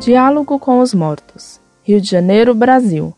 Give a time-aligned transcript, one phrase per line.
[0.00, 3.12] Diálogo com os Mortos, Rio de Janeiro, Brasil.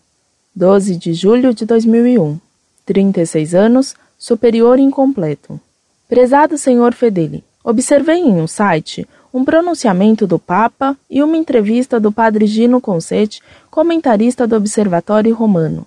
[0.52, 2.40] 12 de julho de 2001.
[2.84, 5.60] 36 anos, superior incompleto.
[6.08, 12.10] Prezado senhor Fedeli, observei em um site um pronunciamento do Papa e uma entrevista do
[12.10, 13.40] padre Gino Concetti,
[13.70, 15.86] comentarista do Observatório Romano,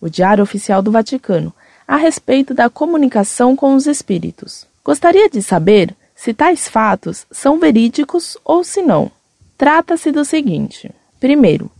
[0.00, 1.52] o Diário Oficial do Vaticano,
[1.86, 4.66] a respeito da comunicação com os espíritos.
[4.82, 9.12] Gostaria de saber se tais fatos são verídicos ou se não.
[9.60, 11.70] Trata-se do seguinte: primeiro,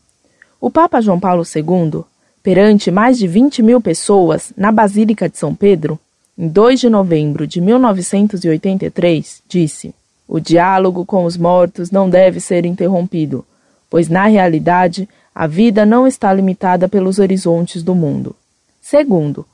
[0.61, 2.05] o Papa João Paulo II,
[2.43, 5.99] perante mais de 20 mil pessoas na Basílica de São Pedro,
[6.37, 9.95] em 2 de novembro de 1983, disse:
[10.29, 13.47] O diálogo com os mortos não deve ser interrompido,
[13.89, 18.37] pois na realidade a vida não está limitada pelos horizontes do mundo.
[18.79, 19.47] Segundo,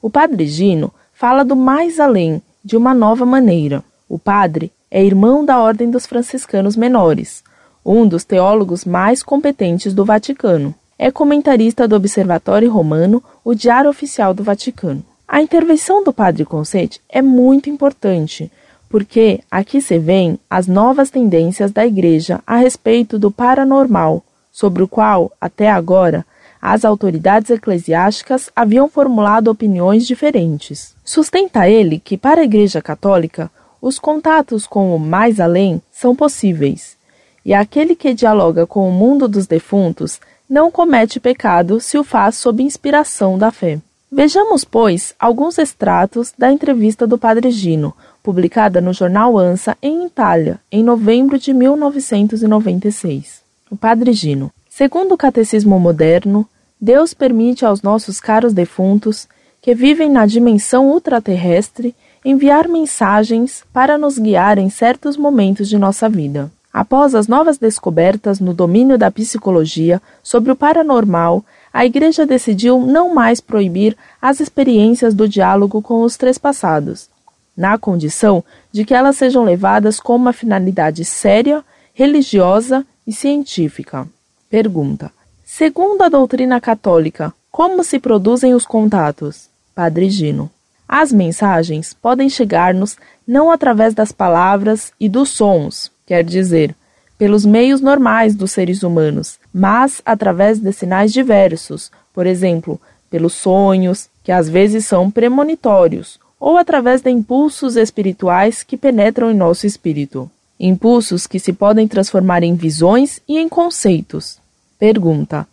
[0.00, 3.84] o Padre Gino fala do mais além de uma nova maneira.
[4.08, 7.44] O padre é irmão da Ordem dos Franciscanos Menores
[7.84, 10.74] um dos teólogos mais competentes do Vaticano.
[10.98, 15.04] É comentarista do Observatório Romano, o Diário Oficial do Vaticano.
[15.28, 18.50] A intervenção do padre Concetti é muito importante,
[18.88, 24.88] porque aqui se vêem as novas tendências da Igreja a respeito do paranormal, sobre o
[24.88, 26.24] qual, até agora,
[26.62, 30.94] as autoridades eclesiásticas haviam formulado opiniões diferentes.
[31.04, 33.50] Sustenta ele que, para a Igreja Católica,
[33.82, 36.96] os contatos com o mais além são possíveis
[37.44, 42.36] e aquele que dialoga com o mundo dos defuntos não comete pecado se o faz
[42.36, 43.80] sob inspiração da fé.
[44.10, 50.60] Vejamos, pois, alguns extratos da entrevista do Padre Gino, publicada no jornal ANSA em Itália,
[50.70, 53.42] em novembro de 1996.
[53.70, 54.52] O Padre Gino.
[54.70, 56.48] Segundo o Catecismo Moderno,
[56.80, 59.26] Deus permite aos nossos caros defuntos,
[59.60, 66.08] que vivem na dimensão ultraterrestre, enviar mensagens para nos guiar em certos momentos de nossa
[66.08, 66.52] vida.
[66.74, 73.14] Após as novas descobertas no domínio da psicologia sobre o paranormal, a Igreja decidiu não
[73.14, 77.08] mais proibir as experiências do diálogo com os trespassados,
[77.56, 78.42] na condição
[78.72, 84.08] de que elas sejam levadas com uma finalidade séria, religiosa e científica.
[84.50, 85.12] Pergunta:
[85.44, 89.48] Segundo a doutrina católica, como se produzem os contatos?
[89.76, 90.50] Padre Gino.
[90.88, 96.74] As mensagens podem chegar-nos não através das palavras e dos sons, quer dizer,
[97.16, 104.08] pelos meios normais dos seres humanos, mas através de sinais diversos, por exemplo, pelos sonhos,
[104.22, 110.30] que às vezes são premonitórios, ou através de impulsos espirituais que penetram em nosso espírito.
[110.58, 114.38] Impulsos que se podem transformar em visões e em conceitos.
[114.78, 115.46] Pergunta: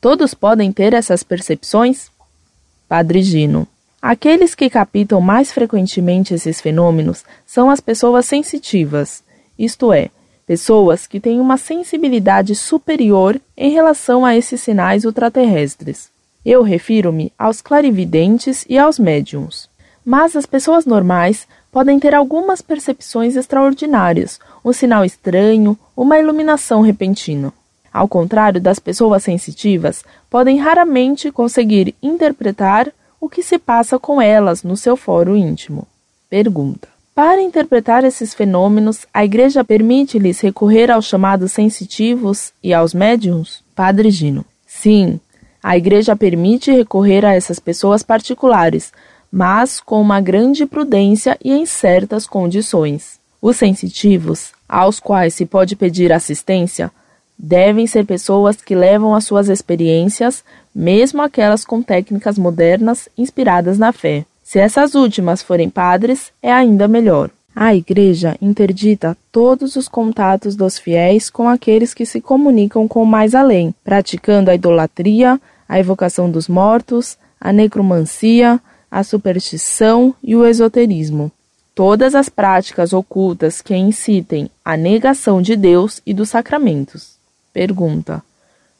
[0.00, 2.10] Todos podem ter essas percepções?
[2.88, 3.66] Padre Gino.
[4.00, 9.24] Aqueles que captam mais frequentemente esses fenômenos são as pessoas sensitivas,
[9.58, 10.10] isto é,
[10.46, 16.10] pessoas que têm uma sensibilidade superior em relação a esses sinais ultraterrestres.
[16.44, 19.68] Eu refiro-me aos clarividentes e aos médiums.
[20.04, 27.52] Mas as pessoas normais podem ter algumas percepções extraordinárias, um sinal estranho, uma iluminação repentina.
[27.92, 34.62] Ao contrário das pessoas sensitivas, podem raramente conseguir interpretar o que se passa com elas
[34.62, 35.86] no seu foro íntimo.
[36.30, 43.60] Pergunta: para interpretar esses fenômenos, a Igreja permite-lhes recorrer aos chamados sensitivos e aos médiums?
[43.74, 44.44] Padre Gino.
[44.64, 45.18] Sim,
[45.60, 48.92] a Igreja permite recorrer a essas pessoas particulares,
[49.32, 53.18] mas com uma grande prudência e em certas condições.
[53.42, 56.88] Os sensitivos, aos quais se pode pedir assistência,
[57.36, 63.92] devem ser pessoas que levam as suas experiências, mesmo aquelas com técnicas modernas inspiradas na
[63.92, 64.24] fé.
[64.48, 67.28] Se essas últimas forem padres, é ainda melhor.
[67.54, 73.06] A Igreja interdita todos os contatos dos fiéis com aqueles que se comunicam com o
[73.06, 75.38] mais além, praticando a idolatria,
[75.68, 78.58] a evocação dos mortos, a necromancia,
[78.90, 81.30] a superstição e o esoterismo.
[81.74, 87.18] Todas as práticas ocultas que incitem a negação de Deus e dos sacramentos.
[87.52, 88.22] Pergunta: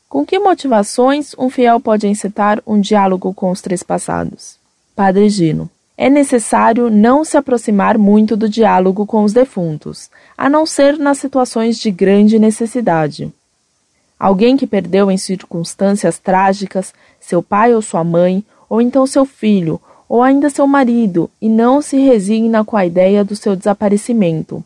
[0.08, 4.57] Com que motivações um fiel pode incitar um diálogo com os três passados?
[4.98, 5.70] Padre Gino.
[5.96, 11.18] É necessário não se aproximar muito do diálogo com os defuntos, a não ser nas
[11.18, 13.32] situações de grande necessidade.
[14.18, 19.80] Alguém que perdeu em circunstâncias trágicas seu pai ou sua mãe, ou então seu filho,
[20.08, 24.64] ou ainda seu marido, e não se resigna com a ideia do seu desaparecimento.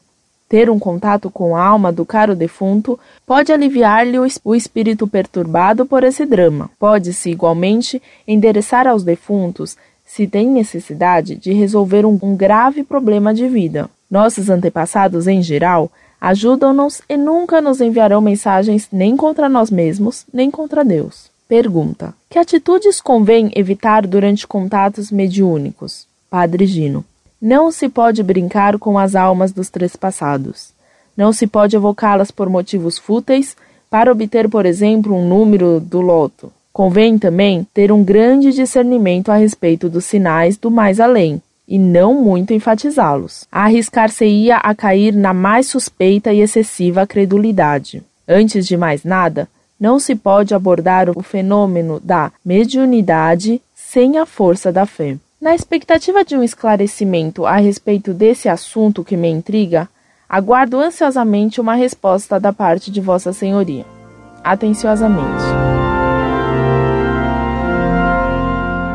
[0.49, 6.05] Ter um contato com a alma do caro defunto pode aliviar-lhe o espírito perturbado por
[6.05, 6.71] esse drama.
[6.79, 9.77] Pode-se, igualmente, endereçar aos defuntos
[10.15, 13.89] se tem necessidade de resolver um, um grave problema de vida.
[14.11, 20.51] Nossos antepassados, em geral, ajudam-nos e nunca nos enviarão mensagens nem contra nós mesmos, nem
[20.51, 21.31] contra Deus.
[21.49, 26.07] Pergunta: Que atitudes convém evitar durante contatos mediúnicos?
[26.29, 27.03] Padre Gino.
[27.41, 30.75] Não se pode brincar com as almas dos trespassados.
[31.17, 33.57] Não se pode evocá-las por motivos fúteis
[33.89, 36.53] para obter, por exemplo, um número do loto.
[36.73, 42.15] Convém também ter um grande discernimento a respeito dos sinais do mais além, e não
[42.15, 43.47] muito enfatizá-los.
[43.53, 48.03] Arriscar-se-ia a cair na mais suspeita e excessiva credulidade.
[48.27, 49.49] Antes de mais nada,
[49.79, 55.17] não se pode abordar o fenômeno da mediunidade sem a força da fé.
[55.41, 59.89] Na expectativa de um esclarecimento a respeito desse assunto que me intriga,
[60.29, 63.85] aguardo ansiosamente uma resposta da parte de Vossa Senhoria.
[64.45, 65.82] Atenciosamente.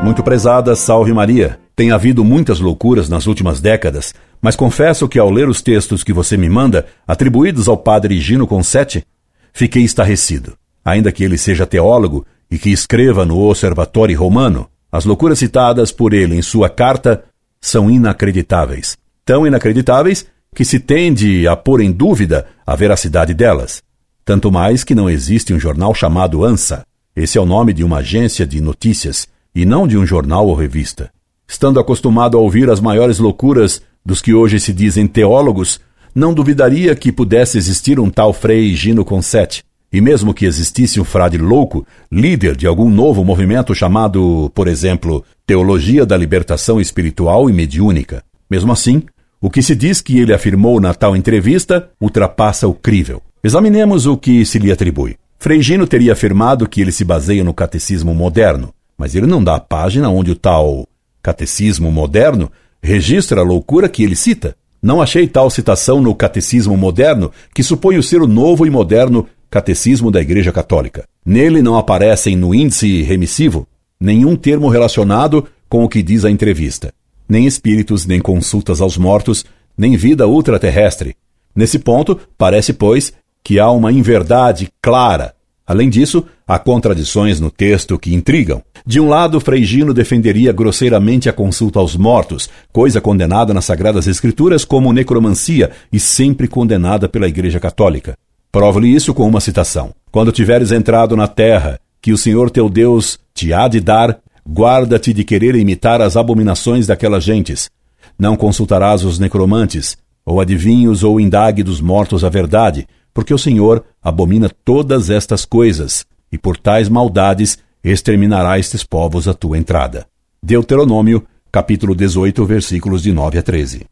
[0.08, 1.60] Muito prezada, salve Maria.
[1.76, 6.14] Tem havido muitas loucuras nas últimas décadas, mas confesso que ao ler os textos que
[6.14, 9.06] você me manda, atribuídos ao padre Gino Concetti,
[9.52, 10.54] fiquei estarrecido.
[10.86, 16.14] Ainda que ele seja teólogo e que escreva no Observatório Romano, as loucuras citadas por
[16.14, 17.26] ele em sua carta
[17.60, 18.98] são inacreditáveis.
[19.26, 20.26] Tão inacreditáveis
[20.56, 23.84] que se tende a pôr em dúvida a veracidade delas.
[24.24, 26.86] Tanto mais que não existe um jornal chamado ANSA.
[27.14, 29.28] Esse é o nome de uma agência de notícias
[29.58, 31.10] e não de um jornal ou revista.
[31.48, 35.82] Estando acostumado a ouvir as maiores loucuras dos que hoje se dizem teólogos,
[36.14, 41.04] não duvidaria que pudesse existir um tal Frei Gino Concetti, e mesmo que existisse um
[41.04, 47.54] frade louco, líder de algum novo movimento chamado, por exemplo, Teologia da Libertação Espiritual e
[47.54, 48.24] Mediúnica.
[48.48, 49.02] Mesmo assim,
[49.42, 53.24] o que se diz que ele afirmou na tal entrevista ultrapassa o crível.
[53.44, 55.16] Examinemos o que se lhe atribui.
[55.40, 59.60] Freigino teria afirmado que ele se baseia no catecismo moderno, mas ele não dá a
[59.60, 60.88] página onde o tal
[61.22, 62.52] catecismo moderno
[62.82, 64.56] registra a loucura que ele cita.
[64.82, 69.28] Não achei tal citação no catecismo moderno, que supõe o ser o novo e moderno
[69.50, 71.06] Catecismo da Igreja Católica.
[71.26, 73.66] Nele não aparecem no índice remissivo
[74.00, 76.94] nenhum termo relacionado com o que diz a entrevista,
[77.28, 79.46] nem espíritos, nem consultas aos mortos,
[79.78, 81.16] nem vida ultraterrestre.
[81.56, 85.34] Nesse ponto, parece, pois, que há uma inverdade clara.
[85.68, 88.64] Além disso, há contradições no texto que intrigam.
[88.86, 94.08] De um lado, Frei Gino defenderia grosseiramente a consulta aos mortos, coisa condenada nas Sagradas
[94.08, 98.18] Escrituras como necromancia e sempre condenada pela Igreja Católica.
[98.50, 103.20] Provo-lhe isso com uma citação: Quando tiveres entrado na terra, que o Senhor teu Deus
[103.34, 104.20] te há de dar,
[104.50, 107.70] guarda-te de querer imitar as abominações daquelas gentes.
[108.18, 112.88] Não consultarás os necromantes, ou adivinhos, ou indague dos mortos a verdade,
[113.18, 119.34] porque o Senhor abomina todas estas coisas, e por tais maldades exterminará estes povos à
[119.34, 120.06] tua entrada.
[120.40, 123.88] Deuteronômio, capítulo 18, versículos de 9 a 13.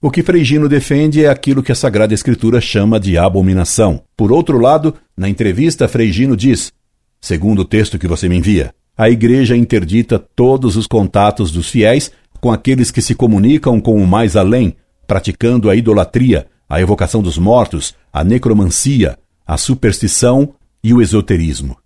[0.00, 4.02] O que Freigino defende é aquilo que a Sagrada Escritura chama de abominação.
[4.16, 6.72] Por outro lado, na entrevista, Freigino diz,
[7.20, 12.10] segundo o texto que você me envia, a Igreja interdita todos os contatos dos fiéis
[12.40, 14.74] com aqueles que se comunicam com o mais além,
[15.06, 21.76] praticando a idolatria, a evocação dos mortos, a necromancia, a superstição e o esoterismo.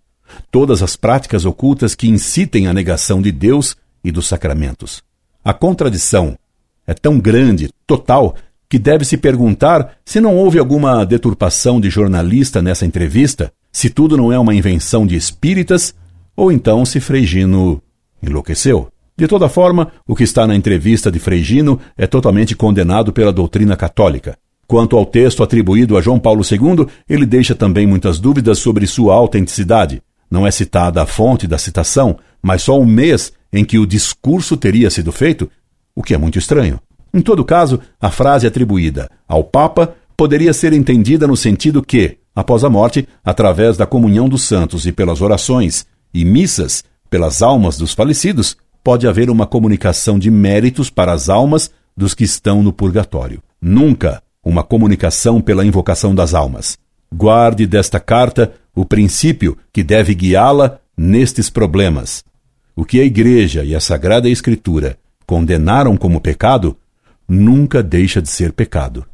[0.51, 5.01] Todas as práticas ocultas que incitem a negação de Deus e dos sacramentos.
[5.43, 6.37] A contradição
[6.85, 8.35] é tão grande, total,
[8.69, 14.15] que deve se perguntar se não houve alguma deturpação de jornalista nessa entrevista, se tudo
[14.15, 15.95] não é uma invenção de espíritas,
[16.35, 17.81] ou então se Freigino
[18.21, 18.89] enlouqueceu.
[19.17, 23.75] De toda forma, o que está na entrevista de Freigino é totalmente condenado pela doutrina
[23.75, 24.37] católica.
[24.67, 29.13] Quanto ao texto atribuído a João Paulo II, ele deixa também muitas dúvidas sobre sua
[29.13, 30.01] autenticidade.
[30.29, 34.57] Não é citada a fonte da citação, mas só o mês em que o discurso
[34.57, 35.49] teria sido feito,
[35.95, 36.79] o que é muito estranho.
[37.13, 42.63] Em todo caso, a frase atribuída ao Papa poderia ser entendida no sentido que, após
[42.63, 47.93] a morte, através da comunhão dos santos e pelas orações e missas pelas almas dos
[47.93, 53.41] falecidos, pode haver uma comunicação de méritos para as almas dos que estão no purgatório.
[53.61, 56.77] Nunca uma comunicação pela invocação das almas.
[57.11, 62.23] Guarde desta carta o princípio que deve guiá-la nestes problemas.
[62.75, 66.77] O que a Igreja e a Sagrada Escritura condenaram como pecado,
[67.27, 69.05] nunca deixa de ser pecado.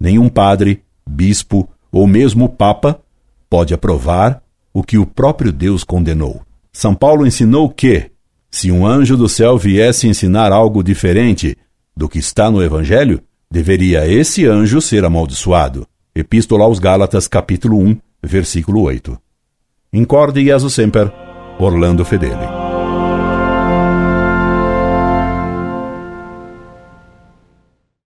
[0.00, 3.00] Nenhum padre, bispo ou mesmo papa
[3.48, 6.42] pode aprovar o que o próprio Deus condenou.
[6.72, 8.10] São Paulo ensinou que,
[8.50, 11.56] se um anjo do céu viesse ensinar algo diferente
[11.96, 13.22] do que está no Evangelho,
[13.52, 15.86] deveria esse anjo ser amaldiçoado.
[16.14, 19.18] Epístola aos Gálatas, capítulo 1, versículo 8.
[19.92, 21.12] Incorde Jesus Semper,
[21.58, 22.61] Orlando Fedeli.